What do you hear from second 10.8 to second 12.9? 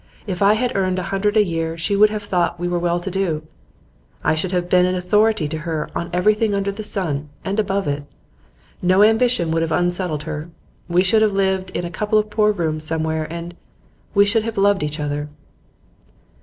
We should have lived in a couple of poor rooms